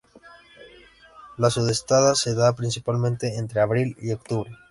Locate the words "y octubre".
4.01-4.49